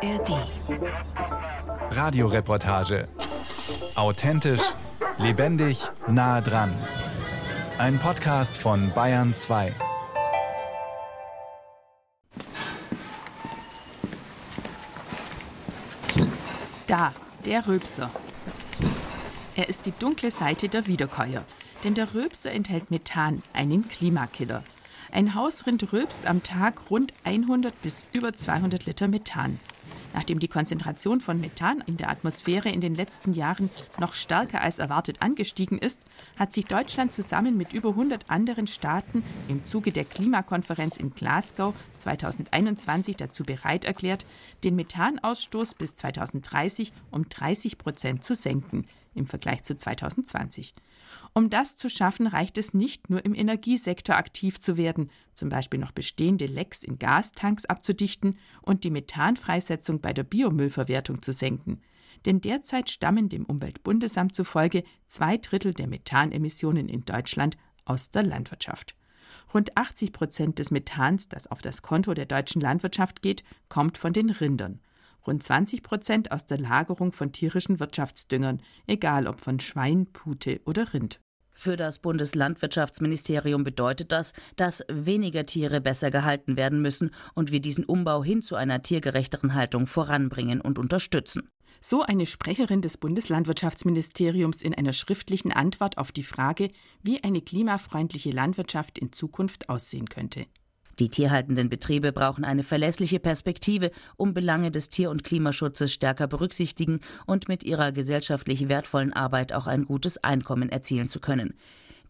[0.00, 0.46] ARD.
[1.90, 3.08] Radioreportage.
[3.96, 4.62] Authentisch,
[5.18, 6.72] lebendig, nah dran.
[7.78, 9.74] Ein Podcast von Bayern 2.
[16.86, 17.12] Da,
[17.44, 18.10] der Röpser.
[19.56, 21.44] Er ist die dunkle Seite der Wiederkäuer.
[21.82, 24.62] Denn der Röpser enthält Methan, einen Klimakiller.
[25.10, 29.58] Ein Hausrind rülpst am Tag rund 100 bis über 200 Liter Methan.
[30.14, 34.78] Nachdem die Konzentration von Methan in der Atmosphäre in den letzten Jahren noch stärker als
[34.78, 36.02] erwartet angestiegen ist,
[36.38, 41.74] hat sich Deutschland zusammen mit über 100 anderen Staaten im Zuge der Klimakonferenz in Glasgow
[41.98, 44.24] 2021 dazu bereit erklärt,
[44.64, 48.86] den Methanausstoß bis 2030 um 30 Prozent zu senken
[49.18, 50.74] im Vergleich zu 2020.
[51.34, 55.78] Um das zu schaffen, reicht es nicht, nur im Energiesektor aktiv zu werden, zum Beispiel
[55.78, 61.80] noch bestehende Lecks in Gastanks abzudichten und die Methanfreisetzung bei der Biomüllverwertung zu senken.
[62.24, 68.94] Denn derzeit stammen dem Umweltbundesamt zufolge zwei Drittel der Methanemissionen in Deutschland aus der Landwirtschaft.
[69.52, 74.12] Rund 80 Prozent des Methans, das auf das Konto der deutschen Landwirtschaft geht, kommt von
[74.12, 74.80] den Rindern
[75.28, 80.92] rund 20 Prozent aus der Lagerung von tierischen Wirtschaftsdüngern, egal ob von Schwein, Pute oder
[80.94, 81.20] Rind.
[81.52, 87.84] Für das Bundeslandwirtschaftsministerium bedeutet das, dass weniger Tiere besser gehalten werden müssen und wir diesen
[87.84, 91.48] Umbau hin zu einer tiergerechteren Haltung voranbringen und unterstützen.
[91.80, 96.68] So eine Sprecherin des Bundeslandwirtschaftsministeriums in einer schriftlichen Antwort auf die Frage,
[97.02, 100.46] wie eine klimafreundliche Landwirtschaft in Zukunft aussehen könnte.
[100.98, 107.00] Die tierhaltenden Betriebe brauchen eine verlässliche Perspektive, um Belange des Tier- und Klimaschutzes stärker berücksichtigen
[107.26, 111.54] und mit ihrer gesellschaftlich wertvollen Arbeit auch ein gutes Einkommen erzielen zu können.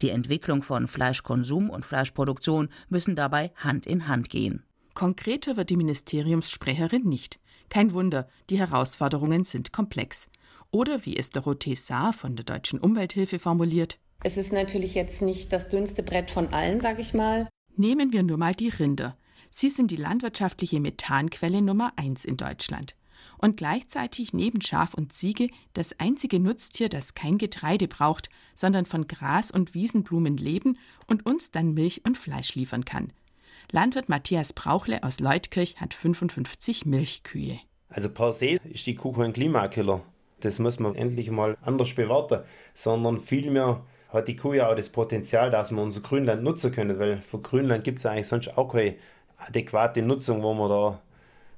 [0.00, 4.62] Die Entwicklung von Fleischkonsum und Fleischproduktion müssen dabei Hand in Hand gehen.
[4.94, 7.38] Konkreter wird die Ministeriumssprecherin nicht.
[7.68, 10.28] Kein Wunder, die Herausforderungen sind komplex.
[10.70, 13.98] Oder wie es Dorothee Saar von der Deutschen Umwelthilfe formuliert.
[14.24, 17.48] Es ist natürlich jetzt nicht das dünnste Brett von allen, sage ich mal.
[17.78, 19.16] Nehmen wir nur mal die Rinder.
[19.50, 22.96] Sie sind die landwirtschaftliche Methanquelle Nummer eins in Deutschland.
[23.38, 29.06] Und gleichzeitig neben Schaf und Ziege das einzige Nutztier, das kein Getreide braucht, sondern von
[29.06, 33.12] Gras und Wiesenblumen leben und uns dann Milch und Fleisch liefern kann.
[33.70, 37.60] Landwirt Matthias Brauchle aus Leutkirch hat 55 Milchkühe.
[37.90, 40.02] Also per se ist die Kuh kein Klimakiller.
[40.40, 42.42] Das muss man endlich mal anders bewerten,
[42.74, 46.98] sondern vielmehr hat die Kuh ja auch das Potenzial, dass wir unser Grünland nutzen können,
[46.98, 48.94] weil für Grünland gibt es eigentlich sonst auch keine
[49.36, 51.00] adäquate Nutzung, wo wir da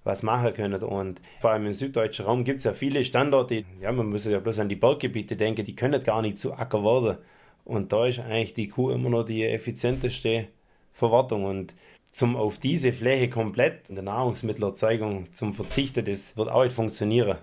[0.04, 0.82] was machen können.
[0.82, 4.40] Und vor allem im süddeutschen Raum gibt es ja viele Standorte, ja, man muss ja
[4.40, 7.18] bloß an die Berggebiete denken, die können gar nicht zu Acker werden.
[7.64, 10.48] Und da ist eigentlich die Kuh immer noch die effizienteste
[10.92, 11.44] Verwartung.
[11.44, 11.74] Und
[12.10, 17.38] zum auf diese Fläche komplett in der Nahrungsmittelerzeugung zum Verzichten, das wird auch nicht funktionieren.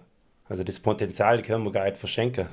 [0.50, 2.47] Also das Potenzial können wir gar nicht verschenken.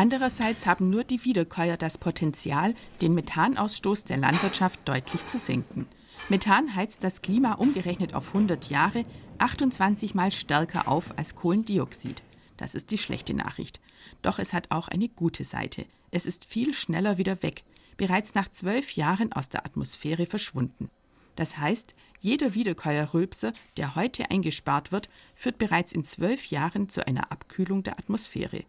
[0.00, 2.72] Andererseits haben nur die Wiederkäuer das Potenzial,
[3.02, 5.86] den Methanausstoß der Landwirtschaft deutlich zu senken.
[6.30, 9.02] Methan heizt das Klima umgerechnet auf 100 Jahre
[9.36, 12.22] 28 Mal stärker auf als Kohlendioxid.
[12.56, 13.82] Das ist die schlechte Nachricht.
[14.22, 15.84] Doch es hat auch eine gute Seite.
[16.10, 17.62] Es ist viel schneller wieder weg,
[17.98, 20.88] bereits nach zwölf Jahren aus der Atmosphäre verschwunden.
[21.36, 27.30] Das heißt, jeder Wiederkäuerrülpser, der heute eingespart wird, führt bereits in zwölf Jahren zu einer
[27.30, 28.64] Abkühlung der Atmosphäre.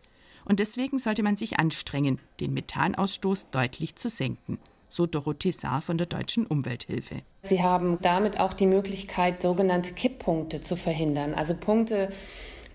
[0.45, 4.57] Und deswegen sollte man sich anstrengen, den Methanausstoß deutlich zu senken.
[4.87, 7.21] So Dorothee Saar von der Deutschen Umwelthilfe.
[7.43, 11.33] Sie haben damit auch die Möglichkeit, sogenannte Kipppunkte zu verhindern.
[11.33, 12.11] Also Punkte,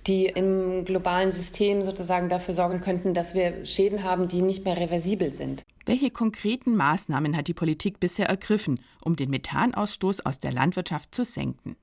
[0.06, 4.76] die im globalen System sozusagen dafür sorgen könnten, dass wir Schäden haben, die nicht mehr
[4.76, 5.62] reversibel sind.
[5.84, 11.24] Welche konkreten Maßnahmen hat die Politik bisher ergriffen, um den Methanausstoß aus der Landwirtschaft zu
[11.24, 11.76] senken?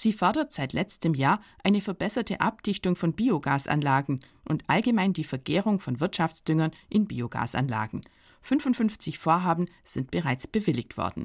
[0.00, 5.98] Sie fordert seit letztem Jahr eine verbesserte Abdichtung von Biogasanlagen und allgemein die Vergärung von
[5.98, 8.02] Wirtschaftsdüngern in Biogasanlagen.
[8.42, 11.24] 55 Vorhaben sind bereits bewilligt worden.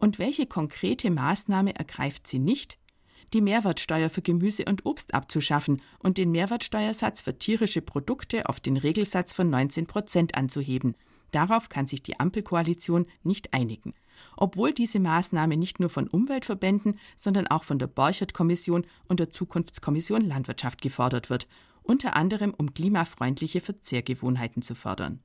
[0.00, 2.78] Und welche konkrete Maßnahme ergreift sie nicht?
[3.32, 8.76] Die Mehrwertsteuer für Gemüse und Obst abzuschaffen und den Mehrwertsteuersatz für tierische Produkte auf den
[8.76, 10.96] Regelsatz von 19 Prozent anzuheben.
[11.30, 13.94] Darauf kann sich die Ampelkoalition nicht einigen
[14.36, 20.22] obwohl diese Maßnahme nicht nur von Umweltverbänden, sondern auch von der Borchert-Kommission und der Zukunftskommission
[20.22, 21.48] Landwirtschaft gefordert wird,
[21.82, 25.20] unter anderem um klimafreundliche Verzehrgewohnheiten zu fördern.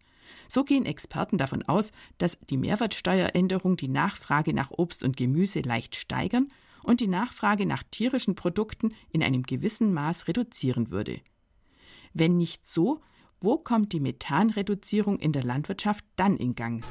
[0.47, 5.95] So gehen Experten davon aus, dass die Mehrwertsteueränderung die Nachfrage nach Obst und Gemüse leicht
[5.95, 6.48] steigern
[6.83, 11.21] und die Nachfrage nach tierischen Produkten in einem gewissen Maß reduzieren würde.
[12.13, 13.01] Wenn nicht so,
[13.41, 16.83] wo kommt die Methanreduzierung in der Landwirtschaft dann in Gang?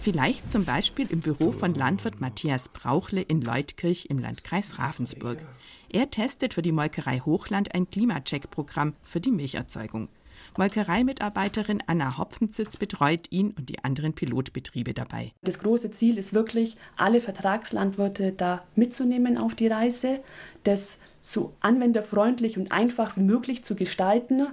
[0.00, 5.44] Vielleicht zum Beispiel im Büro von Landwirt Matthias Brauchle in Leutkirch im Landkreis Ravensburg.
[5.92, 10.08] Er testet für die Molkerei Hochland ein Klimacheck-Programm für die Milcherzeugung.
[10.56, 15.32] Molkereimitarbeiterin Anna Hopfenzitz betreut ihn und die anderen Pilotbetriebe dabei.
[15.42, 20.20] Das große Ziel ist wirklich, alle Vertragslandwirte da mitzunehmen auf die Reise,
[20.64, 24.46] das so anwenderfreundlich und einfach wie möglich zu gestalten,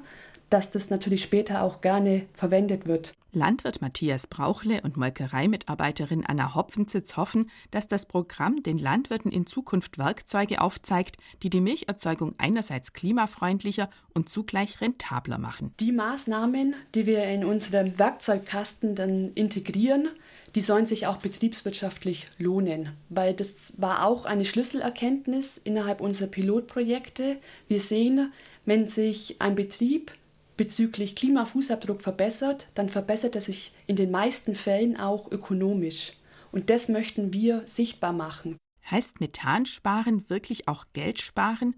[0.50, 3.14] dass das natürlich später auch gerne verwendet wird.
[3.38, 9.98] Landwirt Matthias Brauchle und Molkereimitarbeiterin Anna Hopfenzitz hoffen, dass das Programm den Landwirten in Zukunft
[9.98, 15.74] Werkzeuge aufzeigt, die die Milcherzeugung einerseits klimafreundlicher und zugleich rentabler machen.
[15.80, 20.10] Die Maßnahmen, die wir in unserem Werkzeugkasten dann integrieren,
[20.56, 27.38] die sollen sich auch betriebswirtschaftlich lohnen, weil das war auch eine Schlüsselerkenntnis innerhalb unserer Pilotprojekte.
[27.68, 28.34] Wir sehen,
[28.66, 30.12] wenn sich ein Betrieb
[30.58, 36.14] bezüglich Klimafußabdruck verbessert, dann verbessert er sich in den meisten Fällen auch ökonomisch.
[36.52, 38.58] Und das möchten wir sichtbar machen.
[38.90, 41.76] Heißt Methan sparen wirklich auch Geld sparen?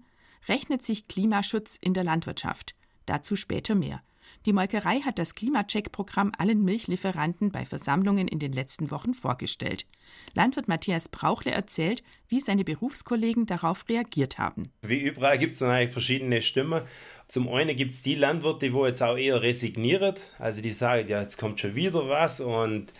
[0.48, 2.74] Rechnet sich Klimaschutz in der Landwirtschaft?
[3.06, 4.02] Dazu später mehr.
[4.46, 9.84] Die Molkerei hat das Klimacheck-Programm allen Milchlieferanten bei Versammlungen in den letzten Wochen vorgestellt.
[10.32, 14.72] Landwirt Matthias Brauchle erzählt, wie seine Berufskollegen darauf reagiert haben.
[14.80, 15.58] Wie überall gibt es
[15.92, 16.80] verschiedene Stimmen.
[17.28, 20.14] Zum einen gibt es die Landwirte, die jetzt auch eher resignieren.
[20.38, 22.94] Also die sagen, ja, jetzt kommt schon wieder was und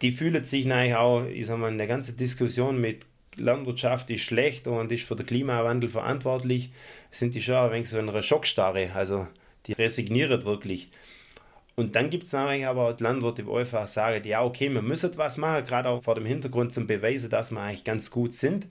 [0.00, 3.04] die fühlen sich auch, ich sag mal, in der ganzen Diskussion mit
[3.34, 6.70] Landwirtschaft ist schlecht und ist für den Klimawandel verantwortlich,
[7.10, 8.90] sind die schon ein wenig so in einer Schockstarre.
[8.94, 9.26] Also
[9.68, 10.90] die resignieren wirklich.
[11.76, 15.16] Und dann gibt es natürlich aber auch Landwirte, die einfach sagen, ja, okay, wir müssen
[15.16, 18.66] was machen, gerade auch vor dem Hintergrund zum Beweisen, dass wir eigentlich ganz gut sind.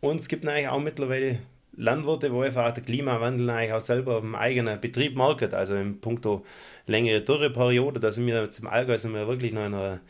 [0.00, 1.38] Und es gibt natürlich auch mittlerweile
[1.74, 5.54] Landwirte, wo einfach der Klimawandel eigentlich auch selber im eigenen Betrieb merken.
[5.54, 6.44] Also im puncto
[6.86, 10.00] längere Dürreperiode, da sind wir zum Allgäu sind wir wirklich noch in einer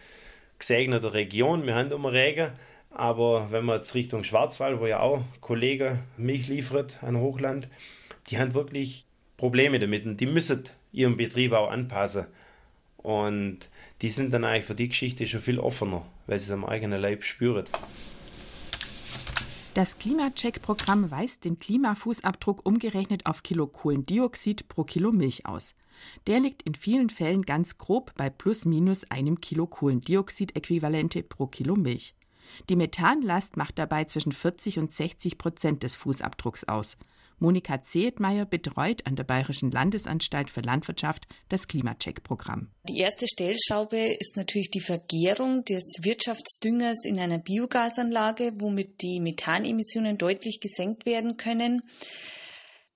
[0.59, 1.65] gesegneten Region.
[1.65, 2.51] Wir haben immer Regen.
[2.91, 7.69] Aber wenn man jetzt Richtung Schwarzwald, wo ja auch Kollege mich liefert an Hochland,
[8.29, 9.07] die haben wirklich
[9.43, 10.63] Probleme damit und die müssen
[10.93, 12.29] ihren Betrieb auch anpassen.
[12.99, 16.65] Und die sind dann eigentlich für die Geschichte schon viel offener, weil sie es am
[16.65, 17.65] eigenen Leib spüren.
[19.75, 25.75] Das Klimacheck-Programm weist den Klimafußabdruck umgerechnet auf Kilo Kohlendioxid pro Kilo Milch aus.
[26.29, 31.75] Der liegt in vielen Fällen ganz grob bei plus minus einem Kilo Kohlendioxid-Äquivalente pro Kilo
[31.75, 32.15] Milch.
[32.69, 36.97] Die Methanlast macht dabei zwischen 40 und 60 Prozent des Fußabdrucks aus.
[37.43, 42.71] Monika Zehetmeier betreut an der Bayerischen Landesanstalt für Landwirtschaft das Klimacheck-Programm.
[42.89, 50.19] Die erste Stellschraube ist natürlich die Vergärung des Wirtschaftsdüngers in einer Biogasanlage, womit die Methanemissionen
[50.19, 51.83] deutlich gesenkt werden können.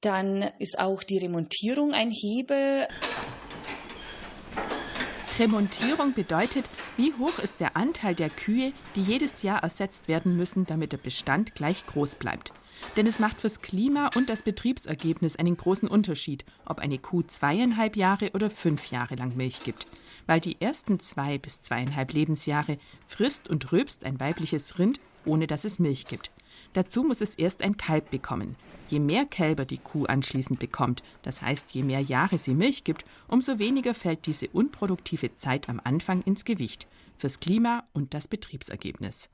[0.01, 2.87] Dann ist auch die Remontierung ein Hebel.
[5.41, 10.67] Remontierung bedeutet, wie hoch ist der Anteil der Kühe, die jedes Jahr ersetzt werden müssen,
[10.67, 12.53] damit der Bestand gleich groß bleibt.
[12.97, 17.97] Denn es macht fürs Klima und das Betriebsergebnis einen großen Unterschied, ob eine Kuh zweieinhalb
[17.97, 19.87] Jahre oder fünf Jahre lang Milch gibt.
[20.27, 25.65] Weil die ersten zwei bis zweieinhalb Lebensjahre frisst und rülpst ein weibliches Rind, ohne dass
[25.65, 26.31] es Milch gibt.
[26.73, 28.57] Dazu muss es erst ein Kalb bekommen.
[28.89, 33.05] Je mehr Kälber die Kuh anschließend bekommt, das heißt je mehr Jahre sie Milch gibt,
[33.27, 36.87] umso weniger fällt diese unproduktive Zeit am Anfang ins Gewicht
[37.17, 39.29] fürs Klima und das Betriebsergebnis.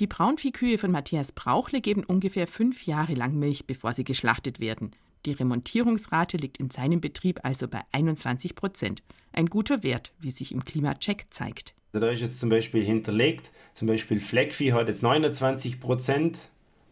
[0.00, 4.90] Die Braunviehkühe von Matthias Brauchle geben ungefähr fünf Jahre lang Milch, bevor sie geschlachtet werden.
[5.24, 9.02] Die Remontierungsrate liegt in seinem Betrieb also bei 21 Prozent.
[9.32, 11.74] Ein guter Wert, wie sich im Klimacheck zeigt.
[11.92, 16.38] Da ist jetzt zum Beispiel hinterlegt, zum Beispiel Fleckvieh hat jetzt 29 Prozent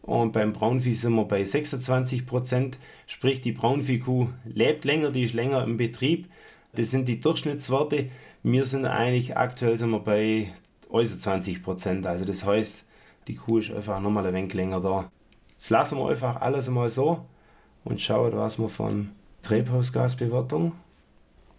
[0.01, 2.77] und beim Braunvieh sind wir bei 26 Prozent.
[3.07, 6.27] Sprich, die Braunviehkuh lebt länger, die ist länger im Betrieb.
[6.73, 8.09] Das sind die Durchschnittswerte.
[8.43, 10.53] Wir sind eigentlich aktuell sind wir bei
[10.95, 12.07] äußerst 20 Prozent.
[12.07, 12.83] Also das heißt,
[13.27, 15.11] die Kuh ist einfach nochmal ein wenig länger da.
[15.57, 17.25] Jetzt lassen wir einfach alles mal so
[17.83, 19.11] und schauen, was wir von
[19.43, 20.73] Treibhausgasbewertung.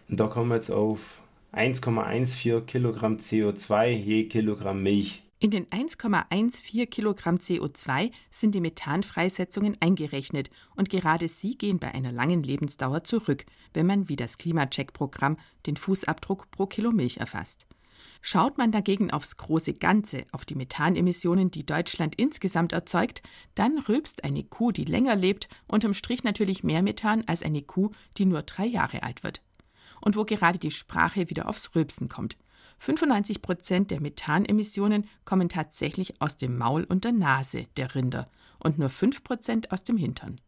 [0.09, 1.21] Und da kommen wir jetzt auf
[1.53, 5.23] 1,14 Kilogramm CO2 je Kilogramm Milch.
[5.39, 12.11] In den 1,14 Kilogramm CO2 sind die Methanfreisetzungen eingerechnet und gerade sie gehen bei einer
[12.11, 17.67] langen Lebensdauer zurück, wenn man wie das Klimacheck-Programm den Fußabdruck pro Kilo Milch erfasst.
[18.29, 23.23] Schaut man dagegen aufs große Ganze, auf die Methanemissionen, die Deutschland insgesamt erzeugt,
[23.55, 27.93] dann rülpst eine Kuh, die länger lebt, unterm Strich natürlich mehr Methan als eine Kuh,
[28.17, 29.43] die nur drei Jahre alt wird.
[30.01, 32.37] Und wo gerade die Sprache wieder aufs Rülpsen kommt.
[32.79, 38.29] 95 Prozent der Methanemissionen kommen tatsächlich aus dem Maul und der Nase der Rinder
[38.59, 40.41] und nur 5 Prozent aus dem Hintern.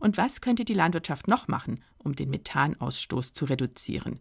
[0.00, 4.18] Und was könnte die Landwirtschaft noch machen, um den Methanausstoß zu reduzieren?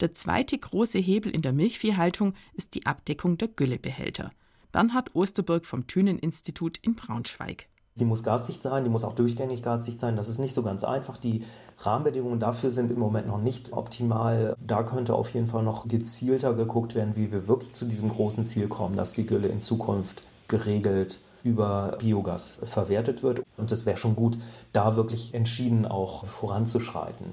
[0.00, 4.30] Der zweite große Hebel in der Milchviehhaltung ist die Abdeckung der Güllebehälter.
[4.72, 7.68] Bernhard Osterburg vom Thünen-Institut in Braunschweig.
[7.94, 10.16] Die muss gasdicht sein, die muss auch durchgängig gasdicht sein.
[10.16, 11.18] Das ist nicht so ganz einfach.
[11.18, 11.44] Die
[11.78, 14.56] Rahmenbedingungen dafür sind im Moment noch nicht optimal.
[14.66, 18.46] Da könnte auf jeden Fall noch gezielter geguckt werden, wie wir wirklich zu diesem großen
[18.46, 23.42] Ziel kommen, dass die Gülle in Zukunft geregelt über Biogas verwertet wird.
[23.58, 24.38] Und es wäre schon gut,
[24.72, 27.26] da wirklich entschieden auch voranzuschreiten.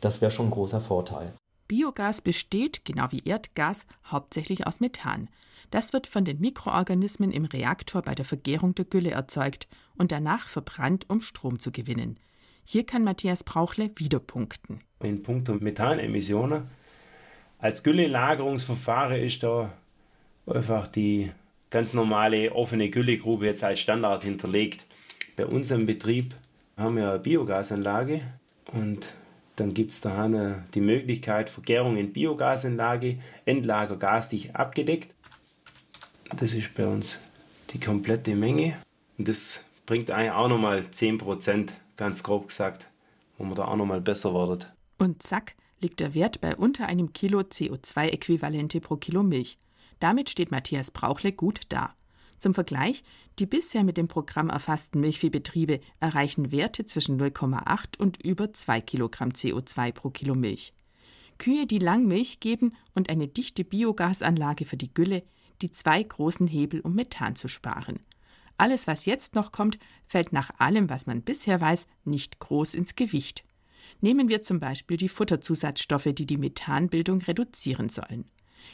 [0.00, 1.32] Das wäre schon ein großer Vorteil.
[1.70, 5.28] Biogas besteht, genau wie Erdgas, hauptsächlich aus Methan.
[5.70, 10.48] Das wird von den Mikroorganismen im Reaktor bei der Vergärung der Gülle erzeugt und danach
[10.48, 12.18] verbrannt, um Strom zu gewinnen.
[12.64, 14.80] Hier kann Matthias Brauchle wieder punkten.
[14.98, 16.64] In puncto Methanemissionen.
[17.60, 19.72] Als Güllelagerungsverfahren ist da
[20.46, 21.30] einfach die
[21.70, 24.86] ganz normale offene Güllegrube jetzt als Standard hinterlegt.
[25.36, 26.34] Bei uns im Betrieb
[26.76, 28.22] haben wir eine Biogasanlage
[28.72, 29.14] und
[29.60, 30.26] dann gibt es da
[30.74, 35.14] die Möglichkeit Vergärung in Biogasanlage, Endlager gasdicht abgedeckt.
[36.36, 37.18] Das ist bei uns
[37.70, 38.76] die komplette Menge.
[39.18, 42.88] Und das bringt eigentlich auch nochmal 10%, ganz grob gesagt,
[43.36, 44.72] wo man da auch nochmal besser wird.
[44.98, 49.58] Und zack, liegt der Wert bei unter einem Kilo CO2-Äquivalente pro Kilo Milch.
[49.98, 51.94] Damit steht Matthias Brauchle gut da.
[52.38, 53.02] Zum Vergleich,
[53.38, 59.30] die bisher mit dem Programm erfassten Milchviehbetriebe erreichen Werte zwischen 0,8 und über 2 Kilogramm
[59.30, 60.74] CO2 pro Kilo Milch.
[61.38, 65.22] Kühe, die Langmilch geben und eine dichte Biogasanlage für die Gülle
[65.62, 68.00] die zwei großen Hebel, um Methan zu sparen.
[68.56, 72.94] Alles, was jetzt noch kommt, fällt nach allem, was man bisher weiß, nicht groß ins
[72.94, 73.44] Gewicht.
[74.00, 78.30] Nehmen wir zum Beispiel die Futterzusatzstoffe, die die Methanbildung reduzieren sollen.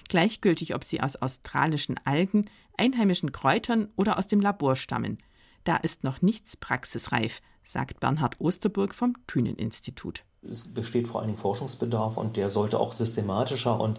[0.09, 5.19] Gleichgültig, ob sie aus australischen Algen, einheimischen Kräutern oder aus dem Labor stammen.
[5.64, 10.23] Da ist noch nichts praxisreif, sagt Bernhard Osterburg vom Thünen-Institut.
[10.49, 13.99] Es besteht vor allem Forschungsbedarf und der sollte auch systematischer und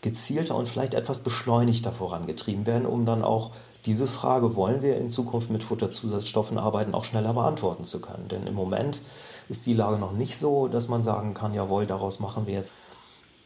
[0.00, 3.52] gezielter und vielleicht etwas beschleunigter vorangetrieben werden, um dann auch
[3.86, 8.28] diese Frage, wollen wir in Zukunft mit Futterzusatzstoffen arbeiten, auch schneller beantworten zu können.
[8.28, 9.02] Denn im Moment
[9.48, 12.72] ist die Lage noch nicht so, dass man sagen kann, jawohl, daraus machen wir jetzt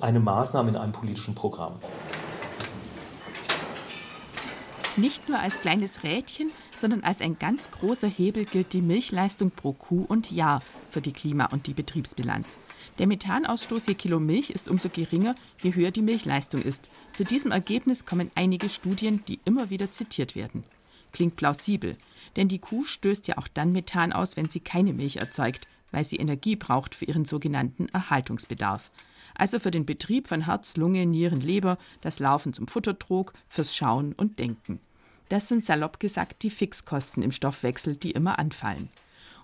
[0.00, 1.78] eine Maßnahme in einem politischen Programm.
[4.98, 9.72] Nicht nur als kleines Rädchen, sondern als ein ganz großer Hebel gilt die Milchleistung pro
[9.72, 12.56] Kuh und Jahr für die Klima- und die Betriebsbilanz.
[12.98, 16.88] Der Methanausstoß je Kilo Milch ist umso geringer, je höher die Milchleistung ist.
[17.12, 20.64] Zu diesem Ergebnis kommen einige Studien, die immer wieder zitiert werden.
[21.12, 21.96] Klingt plausibel,
[22.36, 26.04] denn die Kuh stößt ja auch dann Methan aus, wenn sie keine Milch erzeugt, weil
[26.04, 28.90] sie Energie braucht für ihren sogenannten Erhaltungsbedarf.
[29.36, 34.12] Also für den Betrieb von Herz, Lunge, Nieren, Leber, das Laufen zum Futtertrog, fürs Schauen
[34.14, 34.80] und Denken.
[35.28, 38.88] Das sind salopp gesagt die Fixkosten im Stoffwechsel, die immer anfallen.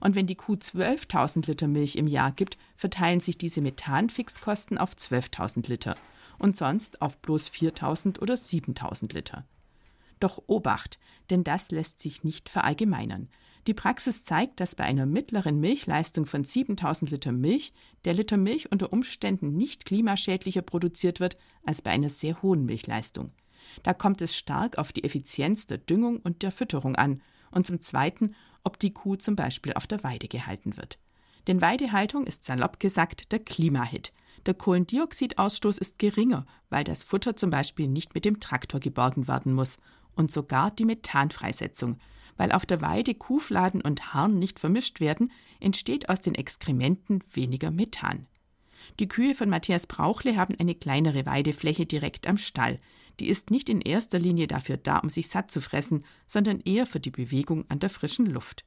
[0.01, 4.95] Und wenn die Kuh 12.000 Liter Milch im Jahr gibt, verteilen sich diese Methanfixkosten auf
[4.95, 5.97] 12.000 Liter
[6.39, 9.45] und sonst auf bloß 4.000 oder 7.000 Liter.
[10.19, 10.99] Doch Obacht,
[11.31, 13.29] denn das lässt sich nicht verallgemeinern.
[13.67, 17.73] Die Praxis zeigt, dass bei einer mittleren Milchleistung von 7000 Liter Milch
[18.05, 23.29] der Liter Milch unter Umständen nicht klimaschädlicher produziert wird als bei einer sehr hohen Milchleistung.
[23.85, 27.81] Da kommt es stark auf die Effizienz der Düngung und der Fütterung an und zum
[27.81, 30.99] Zweiten ob die Kuh zum Beispiel auf der Weide gehalten wird.
[31.47, 34.13] Denn Weidehaltung ist salopp gesagt der Klimahit.
[34.47, 39.53] Der Kohlendioxidausstoß ist geringer, weil das Futter zum Beispiel nicht mit dem Traktor geborgen werden
[39.53, 39.79] muss.
[40.15, 41.99] Und sogar die Methanfreisetzung.
[42.37, 47.71] Weil auf der Weide Kuhfladen und Harn nicht vermischt werden, entsteht aus den Exkrementen weniger
[47.71, 48.27] Methan.
[48.99, 52.79] Die Kühe von Matthias Brauchle haben eine kleinere Weidefläche direkt am Stall.
[53.21, 56.87] Die ist nicht in erster Linie dafür da, um sich satt zu fressen, sondern eher
[56.87, 58.65] für die Bewegung an der frischen Luft.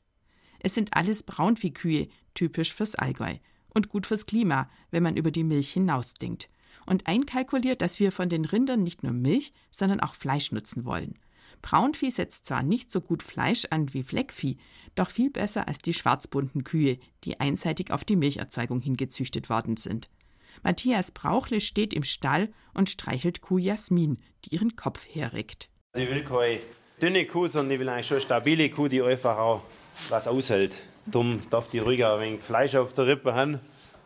[0.60, 3.36] Es sind alles Braunviehkühe, typisch fürs Allgäu.
[3.74, 6.50] Und gut fürs Klima, wenn man über die Milch hinausdenkt.
[6.86, 11.20] Und einkalkuliert, dass wir von den Rindern nicht nur Milch, sondern auch Fleisch nutzen wollen.
[11.66, 14.58] Braunvieh setzt zwar nicht so gut Fleisch an wie Fleckvieh,
[14.94, 20.12] doch viel besser als die schwarzbunten Kühe, die einseitig auf die Milcherzeugung hingezüchtet worden sind.
[20.62, 25.72] Matthias Brauchle steht im Stall und streichelt Kuh Jasmin, die ihren Kopf herreckt.
[25.98, 26.60] Ich will keine
[27.02, 29.64] dünne Kuh, sondern ich will eigentlich schon eine stabile Kuh, die einfach auch
[30.10, 30.80] was aushält.
[31.08, 33.60] Darum darf die ruhig auch ein wenig Fleisch auf der Rippe haben.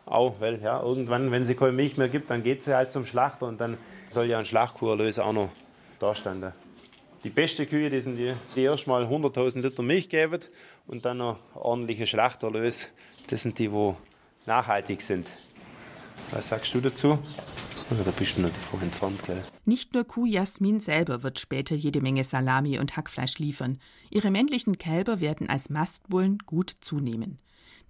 [0.06, 3.04] Auch, weil ja, irgendwann, wenn sie keine Milch mehr gibt, dann geht sie halt zum
[3.04, 3.76] Schlachter und dann
[4.08, 5.50] soll ja ein Schlachtkuherlös auch noch
[5.98, 6.54] dastehen.
[7.22, 10.40] Die beste Kühe, die sind die, die erst mal 100.000 Liter Milch geben
[10.86, 12.88] und dann noch ordentliche Schlachterlös.
[13.26, 13.94] Das sind die, die
[14.46, 15.26] nachhaltig sind.
[16.30, 17.18] Was sagst du dazu?
[17.90, 19.44] Da bist du noch davon entfernt, gell?
[19.66, 23.80] Nicht nur Kuh Jasmin selber wird später jede Menge Salami und Hackfleisch liefern.
[24.10, 27.38] Ihre männlichen Kälber werden als Mastbullen gut zunehmen.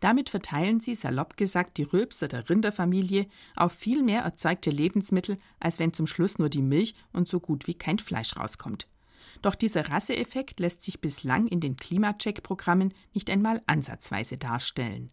[0.01, 5.79] Damit verteilen sie, salopp gesagt, die Rülpser der Rinderfamilie auf viel mehr erzeugte Lebensmittel, als
[5.79, 8.89] wenn zum Schluss nur die Milch und so gut wie kein Fleisch rauskommt.
[9.43, 15.13] Doch dieser Rasseeffekt lässt sich bislang in den Klimacheck-Programmen nicht einmal ansatzweise darstellen.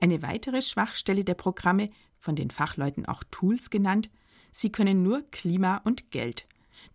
[0.00, 1.88] Eine weitere Schwachstelle der Programme,
[2.18, 4.10] von den Fachleuten auch Tools genannt,
[4.52, 6.46] sie können nur Klima und Geld.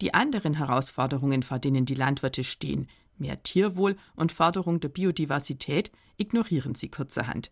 [0.01, 6.75] Die anderen Herausforderungen, vor denen die Landwirte stehen, mehr Tierwohl und Förderung der Biodiversität, ignorieren
[6.75, 7.51] sie kurzerhand.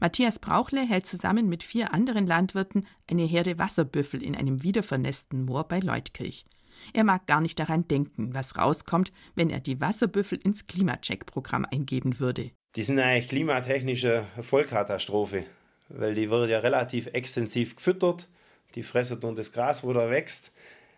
[0.00, 5.64] Matthias Brauchle hält zusammen mit vier anderen Landwirten eine Herde Wasserbüffel in einem wiedervernässten Moor
[5.64, 6.44] bei Leutkirch.
[6.92, 12.18] Er mag gar nicht daran denken, was rauskommt, wenn er die Wasserbüffel ins Klimacheck-Programm eingeben
[12.20, 12.50] würde.
[12.76, 15.44] Die sind eigentlich klimatechnische Vollkatastrophe,
[15.88, 18.28] weil die wird ja relativ extensiv gefüttert,
[18.74, 20.52] die fressen und das Gras, wo da wächst.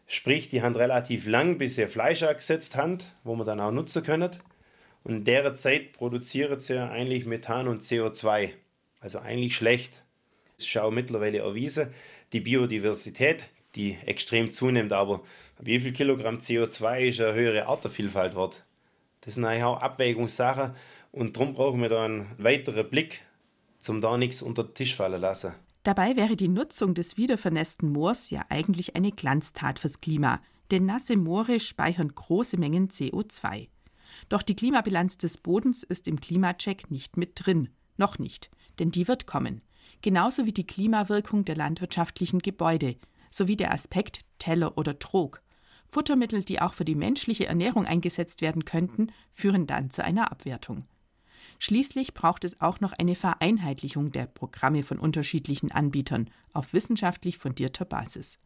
[0.07, 4.03] Sprich, die haben relativ lang, bis sie Fleisch gesetzt haben, wo man dann auch nutzen
[4.03, 4.31] können.
[5.05, 8.51] Und in der Zeit produzieren sie eigentlich Methan und CO2.
[9.01, 10.03] Also eigentlich schlecht.
[10.59, 11.89] Es ist auch mittlerweile erwiesen,
[12.33, 15.23] die Biodiversität, die extrem zunimmt, aber
[15.63, 18.65] wie viel Kilogramm CO2 ist eine höhere Artenvielfalt wert?
[19.21, 20.73] Das sind eigentlich auch Abwägungssachen
[21.13, 23.21] und darum brauchen wir da einen weiteren Blick,
[23.89, 25.55] um da nichts unter den Tisch fallen lassen.
[25.83, 30.41] Dabei wäre die Nutzung des wiedervernässten Moors ja eigentlich eine Glanztat fürs Klima,
[30.71, 33.69] denn nasse Moore speichern große Mengen CO2.
[34.29, 37.71] Doch die Klimabilanz des Bodens ist im Klimacheck nicht mit drin.
[37.97, 39.63] Noch nicht, denn die wird kommen.
[40.03, 42.97] Genauso wie die Klimawirkung der landwirtschaftlichen Gebäude,
[43.31, 45.43] sowie der Aspekt Teller oder Trog.
[45.91, 50.85] Futtermittel, die auch für die menschliche Ernährung eingesetzt werden könnten, führen dann zu einer Abwertung.
[51.59, 57.85] Schließlich braucht es auch noch eine Vereinheitlichung der Programme von unterschiedlichen Anbietern auf wissenschaftlich fundierter
[57.85, 58.39] Basis.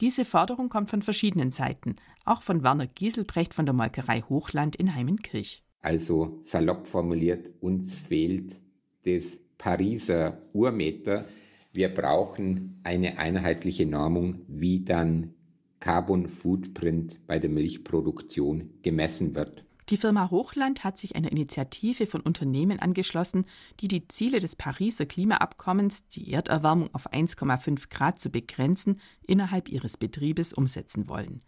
[0.00, 4.94] Diese Forderung kommt von verschiedenen Seiten, auch von Werner Gieselbrecht von der Molkerei Hochland in
[4.94, 5.62] Heimenkirch.
[5.80, 8.60] Also salopp formuliert, uns fehlt
[9.04, 11.24] das Pariser Urmeter.
[11.72, 15.34] Wir brauchen eine einheitliche Normung, wie dann
[15.82, 19.64] Carbon Footprint bei der Milchproduktion gemessen wird.
[19.88, 23.46] Die Firma Hochland hat sich einer Initiative von Unternehmen angeschlossen,
[23.80, 29.96] die die Ziele des Pariser Klimaabkommens, die Erderwärmung auf 1,5 Grad zu begrenzen, innerhalb ihres
[29.96, 31.42] Betriebes umsetzen wollen.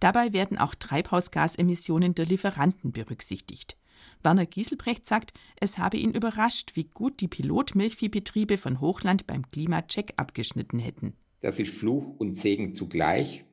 [0.00, 3.78] Dabei werden auch Treibhausgasemissionen der Lieferanten berücksichtigt.
[4.22, 10.12] Werner Gieselbrecht sagt, es habe ihn überrascht, wie gut die Pilotmilchviehbetriebe von Hochland beim Klimacheck
[10.18, 11.14] abgeschnitten hätten.
[11.40, 13.46] Das ist Fluch und Segen zugleich.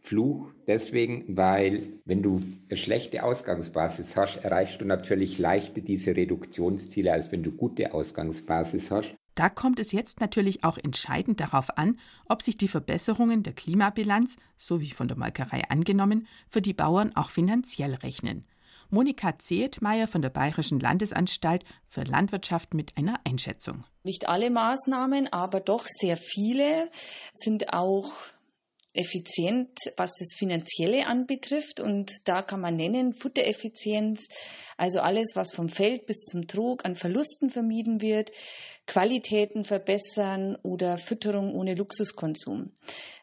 [0.00, 7.12] Fluch deswegen, weil wenn du eine schlechte Ausgangsbasis hast, erreichst du natürlich leichter diese Reduktionsziele,
[7.12, 9.14] als wenn du gute Ausgangsbasis hast.
[9.34, 14.36] Da kommt es jetzt natürlich auch entscheidend darauf an, ob sich die Verbesserungen der Klimabilanz,
[14.56, 18.44] so wie von der Molkerei angenommen, für die Bauern auch finanziell rechnen.
[18.90, 23.84] Monika Zehetmeier von der Bayerischen Landesanstalt für Landwirtschaft mit einer Einschätzung.
[24.02, 26.90] Nicht alle Maßnahmen, aber doch sehr viele
[27.32, 28.12] sind auch
[28.94, 31.80] effizient, was das Finanzielle anbetrifft.
[31.80, 34.26] Und da kann man nennen Futtereffizienz,
[34.76, 38.32] also alles, was vom Feld bis zum Trog an Verlusten vermieden wird,
[38.86, 42.72] Qualitäten verbessern oder Fütterung ohne Luxuskonsum.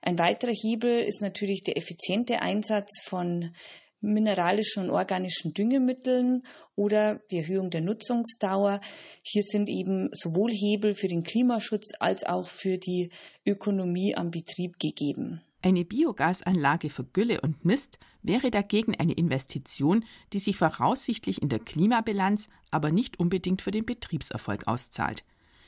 [0.02, 3.54] Ein weiterer Hebel ist natürlich der effiziente Einsatz von
[4.00, 6.44] mineralischen und organischen Düngemitteln
[6.76, 8.80] oder die Erhöhung der Nutzungsdauer.
[9.24, 13.10] Hier sind eben sowohl Hebel für den Klimaschutz als auch für die
[13.46, 15.42] Ökonomie am Betrieb gegeben.
[15.62, 21.60] Eine Biogasanlage für Gülle und Mist wäre dagegen eine Investition, die sich voraussichtlich in der
[21.60, 25.24] Klimabilanz, aber nicht unbedingt für den Betriebserfolg auszahlt.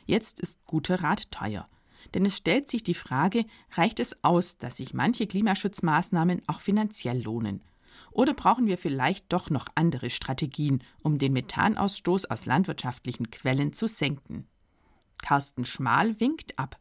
[0.05, 1.67] Jetzt ist guter Rat teuer.
[2.13, 7.21] Denn es stellt sich die Frage, reicht es aus, dass sich manche Klimaschutzmaßnahmen auch finanziell
[7.21, 7.61] lohnen?
[8.11, 13.87] Oder brauchen wir vielleicht doch noch andere Strategien, um den Methanausstoß aus landwirtschaftlichen Quellen zu
[13.87, 14.47] senken?
[15.17, 16.77] Carsten Schmal winkt ab.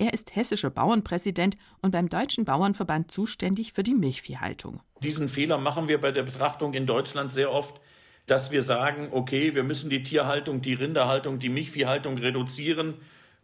[0.00, 4.80] Er ist hessischer Bauernpräsident und beim Deutschen Bauernverband zuständig für die Milchviehhaltung.
[5.02, 7.82] Diesen Fehler machen wir bei der Betrachtung in Deutschland sehr oft,
[8.24, 12.94] dass wir sagen, okay, wir müssen die Tierhaltung, die Rinderhaltung, die Milchviehhaltung reduzieren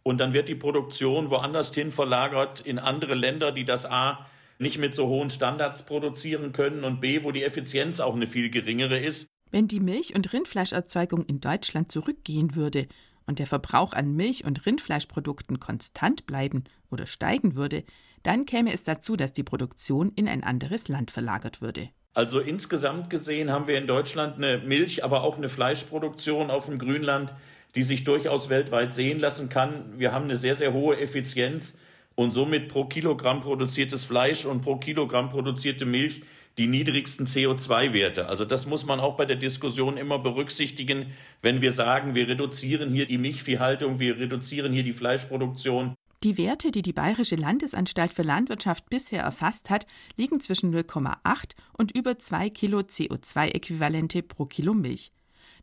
[0.03, 4.25] und dann wird die Produktion woanders hin verlagert in andere Länder, die das A
[4.59, 8.49] nicht mit so hohen Standards produzieren können und B, wo die Effizienz auch eine viel
[8.49, 9.29] geringere ist.
[9.51, 12.87] Wenn die Milch- und Rindfleischerzeugung in Deutschland zurückgehen würde
[13.27, 17.85] und der Verbrauch an Milch- und Rindfleischprodukten konstant bleiben oder steigen würde,
[18.23, 21.91] dann käme es dazu, dass die Produktion in ein anderes Land verlagert würde.
[22.15, 26.79] Also insgesamt gesehen haben wir in Deutschland eine Milch, aber auch eine Fleischproduktion auf dem
[26.79, 27.35] Grünland,
[27.75, 29.99] die sich durchaus weltweit sehen lassen kann.
[29.99, 31.79] Wir haben eine sehr, sehr hohe Effizienz
[32.15, 36.23] und somit pro Kilogramm produziertes Fleisch und pro Kilogramm produzierte Milch
[36.59, 38.29] die niedrigsten CO2-Werte.
[38.29, 42.93] Also das muss man auch bei der Diskussion immer berücksichtigen, wenn wir sagen, wir reduzieren
[42.93, 45.95] hier die Milchviehhaltung, wir reduzieren hier die Fleischproduktion.
[46.23, 51.93] Die Werte, die die Bayerische Landesanstalt für Landwirtschaft bisher erfasst hat, liegen zwischen 0,8 und
[51.93, 55.13] über 2 Kilo CO2-Äquivalente pro Kilo Milch.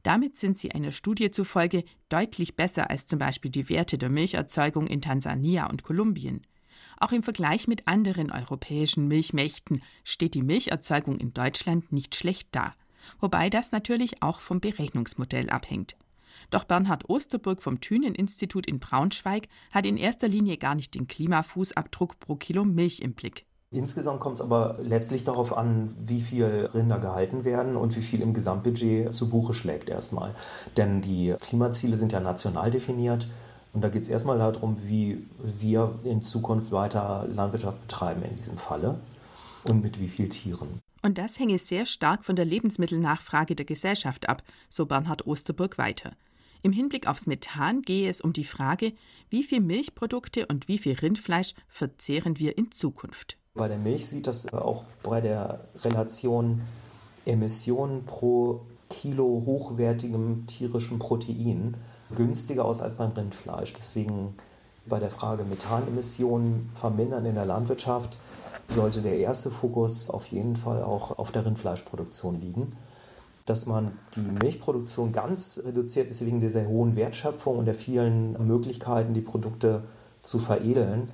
[0.03, 4.86] Damit sind sie einer Studie zufolge deutlich besser als zum Beispiel die Werte der Milcherzeugung
[4.86, 6.41] in Tansania und Kolumbien.
[7.04, 12.76] Auch im Vergleich mit anderen europäischen Milchmächten steht die Milcherzeugung in Deutschland nicht schlecht da,
[13.20, 15.98] wobei das natürlich auch vom Berechnungsmodell abhängt.
[16.50, 22.22] Doch Bernhard Osterburg vom Thünen-Institut in Braunschweig hat in erster Linie gar nicht den Klimafußabdruck
[22.22, 23.48] pro Kilo Milch im Blick.
[23.72, 28.22] Insgesamt kommt es aber letztlich darauf an, wie viel Rinder gehalten werden und wie viel
[28.22, 30.34] im Gesamtbudget zu Buche schlägt erstmal.
[30.78, 33.28] Denn die Klimaziele sind ja national definiert
[33.74, 38.58] und da geht es erstmal darum, wie wir in Zukunft weiter Landwirtschaft betreiben in diesem
[38.58, 39.00] Falle
[39.64, 40.80] und mit wie vielen Tieren.
[41.02, 46.14] Und das hänge sehr stark von der Lebensmittelnachfrage der Gesellschaft ab, so Bernhard Osterburg weiter.
[46.62, 48.94] Im Hinblick aufs Methan gehe es um die Frage,
[49.30, 53.38] wie viel Milchprodukte und wie viel Rindfleisch verzehren wir in Zukunft.
[53.56, 56.62] Bei der Milch sieht das auch bei der Relation
[57.26, 61.76] Emissionen pro Kilo hochwertigem tierischen Protein
[62.13, 63.73] günstiger aus als beim Rindfleisch.
[63.73, 64.36] Deswegen
[64.86, 68.19] bei der Frage Methanemissionen vermindern in der Landwirtschaft
[68.67, 72.71] sollte der erste Fokus auf jeden Fall auch auf der Rindfleischproduktion liegen.
[73.45, 79.13] Dass man die Milchproduktion ganz reduziert, ist wegen dieser hohen Wertschöpfung und der vielen Möglichkeiten,
[79.13, 79.84] die Produkte
[80.21, 81.10] zu veredeln,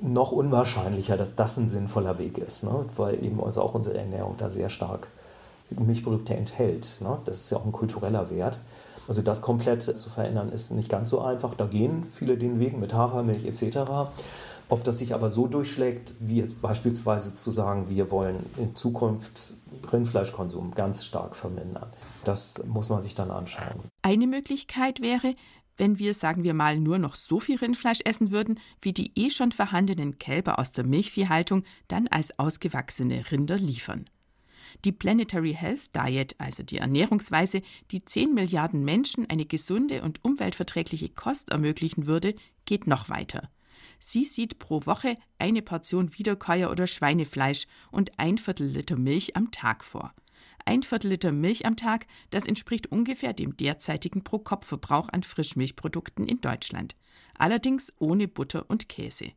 [0.00, 2.84] noch unwahrscheinlicher, dass das ein sinnvoller Weg ist, ne?
[2.96, 5.08] weil eben also auch unsere Ernährung da sehr stark
[5.70, 6.98] Milchprodukte enthält.
[7.00, 7.18] Ne?
[7.24, 8.60] Das ist ja auch ein kultureller Wert.
[9.08, 11.54] Also das komplett zu verändern ist nicht ganz so einfach.
[11.54, 13.78] Da gehen viele den Weg mit Hafermilch etc.
[14.68, 19.54] Ob das sich aber so durchschlägt, wie jetzt beispielsweise zu sagen, wir wollen in Zukunft
[19.92, 21.90] Rindfleischkonsum ganz stark vermindern,
[22.24, 23.88] das muss man sich dann anschauen.
[24.02, 25.34] Eine Möglichkeit wäre,
[25.76, 29.30] wenn wir, sagen wir mal, nur noch so viel Rindfleisch essen würden, wie die eh
[29.30, 34.06] schon vorhandenen Kälber aus der Milchviehhaltung dann als ausgewachsene Rinder liefern.
[34.84, 41.08] Die Planetary Health Diet, also die Ernährungsweise, die 10 Milliarden Menschen eine gesunde und umweltverträgliche
[41.08, 42.34] Kost ermöglichen würde,
[42.64, 43.50] geht noch weiter.
[43.98, 49.50] Sie sieht pro Woche eine Portion Wiederkäuer oder Schweinefleisch und ein Viertel Liter Milch am
[49.50, 50.12] Tag vor.
[50.66, 56.40] Ein Viertel Liter Milch am Tag, das entspricht ungefähr dem derzeitigen Pro-Kopf-Verbrauch an Frischmilchprodukten in
[56.40, 56.96] Deutschland.
[57.36, 59.32] Allerdings ohne Butter und Käse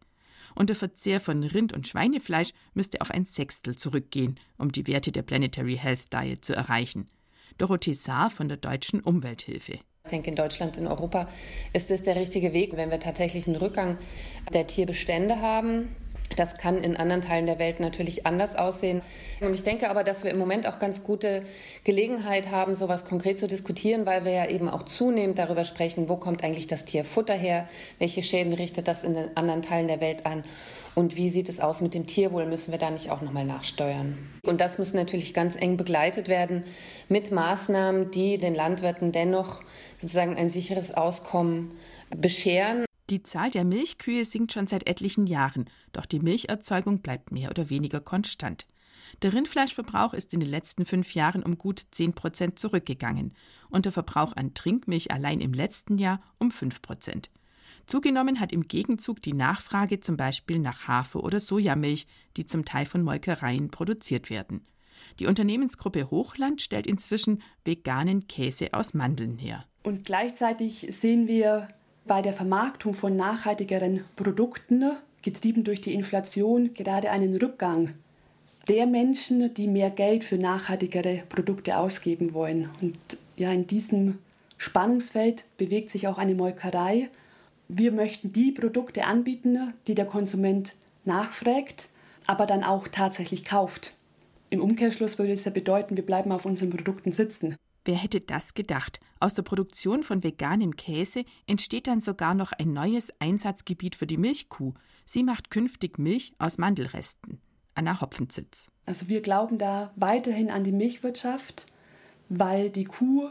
[0.57, 5.11] und der Verzehr von Rind- und Schweinefleisch müsste auf ein Sechstel zurückgehen, um die Werte
[5.11, 7.07] der Planetary Health Diet zu erreichen.
[7.57, 9.79] Dorothee Saar von der Deutschen Umwelthilfe.
[10.05, 11.27] Ich denke, in Deutschland, in Europa
[11.73, 13.97] ist es der richtige Weg, wenn wir tatsächlich einen Rückgang
[14.53, 15.89] der Tierbestände haben,
[16.39, 19.01] das kann in anderen Teilen der Welt natürlich anders aussehen.
[19.41, 21.43] Und ich denke aber, dass wir im Moment auch ganz gute
[21.83, 26.15] Gelegenheit haben, sowas konkret zu diskutieren, weil wir ja eben auch zunehmend darüber sprechen, wo
[26.15, 27.67] kommt eigentlich das Tierfutter her,
[27.99, 30.43] welche Schäden richtet das in den anderen Teilen der Welt an
[30.97, 34.17] und wie sieht es aus mit dem Tierwohl, müssen wir da nicht auch nochmal nachsteuern.
[34.41, 36.63] Und das muss natürlich ganz eng begleitet werden
[37.07, 39.61] mit Maßnahmen, die den Landwirten dennoch
[40.01, 41.77] sozusagen ein sicheres Auskommen
[42.09, 42.86] bescheren.
[43.09, 47.69] Die Zahl der Milchkühe sinkt schon seit etlichen Jahren, doch die Milcherzeugung bleibt mehr oder
[47.69, 48.67] weniger konstant.
[49.21, 53.33] Der Rindfleischverbrauch ist in den letzten fünf Jahren um gut 10 Prozent zurückgegangen
[53.69, 57.29] und der Verbrauch an Trinkmilch allein im letzten Jahr um 5 Prozent.
[57.85, 62.85] Zugenommen hat im Gegenzug die Nachfrage zum Beispiel nach Hafer- oder Sojamilch, die zum Teil
[62.85, 64.67] von Molkereien produziert werden.
[65.19, 69.63] Die Unternehmensgruppe Hochland stellt inzwischen veganen Käse aus Mandeln her.
[69.83, 71.69] Und gleichzeitig sehen wir
[72.07, 74.91] bei der Vermarktung von nachhaltigeren Produkten,
[75.21, 77.93] getrieben durch die Inflation, gerade einen Rückgang
[78.67, 82.69] der Menschen, die mehr Geld für nachhaltigere Produkte ausgeben wollen.
[82.81, 82.97] Und
[83.37, 84.19] ja, in diesem
[84.57, 87.09] Spannungsfeld bewegt sich auch eine Molkerei.
[87.67, 91.89] Wir möchten die Produkte anbieten, die der Konsument nachfragt,
[92.25, 93.93] aber dann auch tatsächlich kauft.
[94.49, 97.57] Im Umkehrschluss würde es ja bedeuten, wir bleiben auf unseren Produkten sitzen.
[97.87, 98.99] Wer hätte das gedacht?
[99.21, 104.17] Aus der Produktion von veganem Käse entsteht dann sogar noch ein neues Einsatzgebiet für die
[104.17, 104.73] Milchkuh.
[105.05, 107.39] Sie macht künftig Milch aus Mandelresten.
[107.75, 108.69] Anna Hopfenzitz.
[108.85, 111.67] Also wir glauben da weiterhin an die Milchwirtschaft,
[112.27, 113.29] weil die Kuh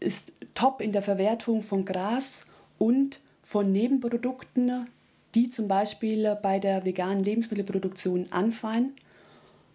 [0.00, 2.46] ist top in der Verwertung von Gras
[2.78, 4.88] und von Nebenprodukten,
[5.34, 8.94] die zum Beispiel bei der veganen Lebensmittelproduktion anfallen.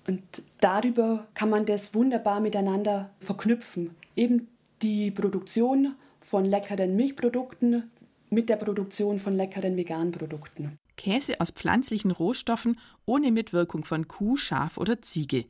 [0.08, 0.22] Und
[0.60, 4.48] darüber kann man das wunderbar miteinander verknüpfen eben
[4.82, 7.92] die Produktion von leckeren Milchprodukten
[8.30, 10.78] mit der Produktion von leckeren veganen Produkten.
[10.96, 15.46] Käse aus pflanzlichen Rohstoffen ohne Mitwirkung von Kuh, Schaf oder Ziege.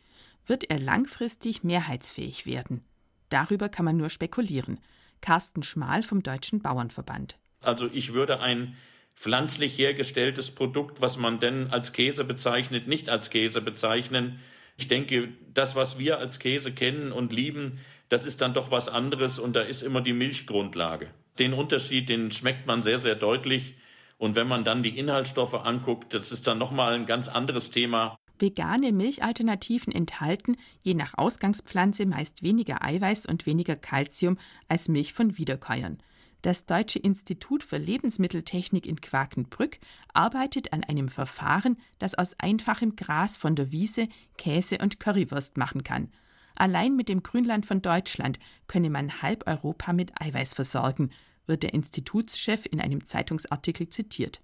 [0.46, 2.84] Wird er langfristig mehrheitsfähig werden?
[3.30, 4.80] Darüber kann man nur spekulieren.
[5.22, 7.38] Carsten Schmal vom Deutschen Bauernverband.
[7.62, 8.76] Also ich würde ein
[9.16, 14.40] pflanzlich hergestelltes Produkt, was man denn als Käse bezeichnet, nicht als Käse bezeichnen.
[14.78, 18.90] Ich denke, das, was wir als Käse kennen und lieben, das ist dann doch was
[18.90, 21.10] anderes und da ist immer die Milchgrundlage.
[21.40, 23.76] Den Unterschied, den schmeckt man sehr, sehr deutlich.
[24.18, 28.16] Und wenn man dann die Inhaltsstoffe anguckt, das ist dann nochmal ein ganz anderes Thema.
[28.40, 35.38] Vegane Milchalternativen enthalten je nach Ausgangspflanze meist weniger Eiweiß und weniger Kalzium als Milch von
[35.38, 35.98] Wiederkäuern.
[36.44, 39.80] Das Deutsche Institut für Lebensmitteltechnik in Quakenbrück
[40.14, 45.86] arbeitet an einem Verfahren, das aus einfachem Gras von der Wiese Käse und Currywurst machen
[45.86, 46.12] kann.
[46.54, 51.12] Allein mit dem Grünland von Deutschland könne man halb Europa mit Eiweiß versorgen,
[51.46, 54.42] wird der Institutschef in einem Zeitungsartikel zitiert.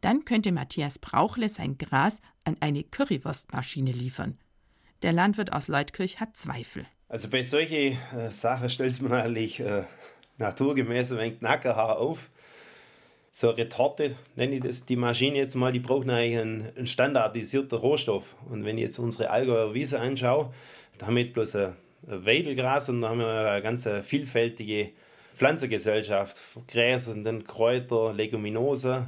[0.00, 4.38] Dann könnte Matthias Brauchle sein Gras an eine Currywurstmaschine liefern.
[5.02, 6.84] Der Landwirt aus Leutkirch hat Zweifel.
[7.08, 9.84] Also bei solchen äh, Sachen stellt man eigentlich äh,
[10.38, 12.30] naturgemäß ein wenig auf.
[13.30, 16.86] So eine Retorte, nenne ich das, die Maschine jetzt mal, die braucht eigentlich einen, einen
[16.86, 18.34] standardisierten Rohstoff.
[18.48, 20.52] Und wenn ich jetzt unsere Allgäuer Wiese anschaue,
[20.96, 24.90] da haben wir bloß ein Weidelgras, sondern da haben wir eine ganz vielfältige
[25.36, 26.40] Pflanzengesellschaft.
[26.66, 29.06] Gräser und dann Kräuter, Leguminosen,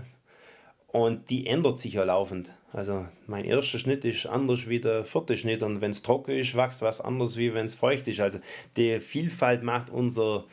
[0.92, 2.50] und die ändert sich ja laufend.
[2.72, 6.56] Also mein erster Schnitt ist anders wie der vierte Schnitt und wenn es trocken ist,
[6.56, 8.20] wächst was anders wie wenn es feucht ist.
[8.20, 8.38] Also
[8.76, 10.44] die Vielfalt macht unser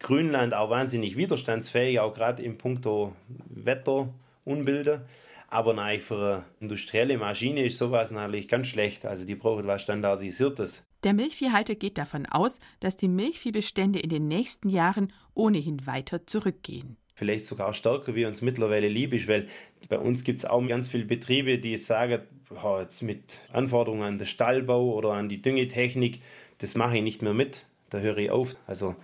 [0.00, 3.14] Grünland auch wahnsinnig widerstandsfähig, auch gerade im Punkto
[3.48, 5.06] Wetterunbilde.
[5.48, 9.06] Aber nein, für eine industrielle Maschine ist sowas natürlich ganz schlecht.
[9.06, 10.84] Also die braucht was Standardisiertes.
[11.04, 16.96] Der Milchviehhalter geht davon aus, dass die Milchviehbestände in den nächsten Jahren ohnehin weiter zurückgehen
[17.20, 19.46] vielleicht sogar stärker, wie uns mittlerweile lieb ist, weil
[19.90, 22.22] bei uns gibt es auch ganz viele Betriebe, die sagen,
[22.64, 26.20] oh, jetzt mit Anforderungen an den Stallbau oder an die Düngetechnik,
[26.58, 28.56] das mache ich nicht mehr mit, da höre ich auf.
[28.66, 28.96] Also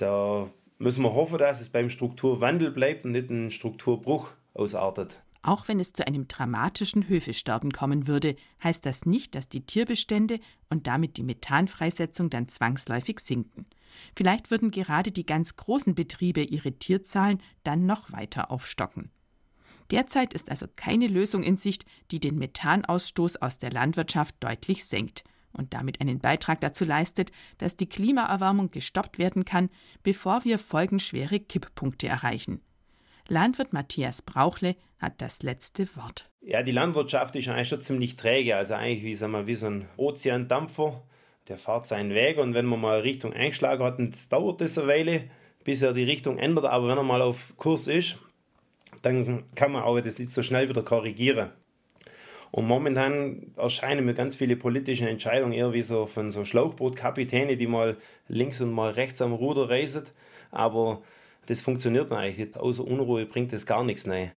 [0.00, 5.22] da müssen wir hoffen, dass es beim Strukturwandel bleibt und nicht ein Strukturbruch ausartet.
[5.42, 10.38] Auch wenn es zu einem dramatischen Höfesterben kommen würde, heißt das nicht, dass die Tierbestände
[10.68, 13.66] und damit die Methanfreisetzung dann zwangsläufig sinken.
[14.14, 19.10] Vielleicht würden gerade die ganz großen Betriebe ihre Tierzahlen dann noch weiter aufstocken.
[19.90, 25.24] Derzeit ist also keine Lösung in Sicht, die den Methanausstoß aus der Landwirtschaft deutlich senkt
[25.52, 29.68] und damit einen Beitrag dazu leistet, dass die Klimaerwärmung gestoppt werden kann,
[30.02, 32.60] bevor wir folgenschwere Kipppunkte erreichen.
[33.28, 36.30] Landwirt Matthias Brauchle hat das letzte Wort.
[36.40, 39.66] Ja, die Landwirtschaft ist eigentlich schon ziemlich träge, also eigentlich wie, sagen wir, wie so
[39.66, 41.02] ein Ozeandampfer
[41.50, 44.86] der fährt seinen Weg und wenn man mal Richtung eingeschlagen hat, und dauert das eine
[44.86, 45.24] Weile,
[45.64, 48.18] bis er die Richtung ändert, aber wenn er mal auf Kurs ist,
[49.02, 51.50] dann kann man auch das nicht so schnell wieder korrigieren.
[52.52, 57.66] Und momentan erscheinen mir ganz viele politische Entscheidungen eher wie so von so Schlauchbootkapitäne, die
[57.66, 57.96] mal
[58.28, 60.04] links und mal rechts am Ruder reisen.
[60.50, 61.02] Aber
[61.46, 62.56] das funktioniert eigentlich.
[62.56, 64.06] Außer Unruhe bringt das gar nichts.
[64.06, 64.32] Nein.